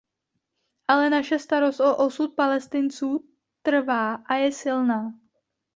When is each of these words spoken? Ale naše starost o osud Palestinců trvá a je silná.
Ale 0.87 1.09
naše 1.09 1.39
starost 1.39 1.79
o 1.79 1.97
osud 2.05 2.35
Palestinců 2.35 3.29
trvá 3.63 4.15
a 4.15 4.33
je 4.35 4.51
silná. 4.51 5.13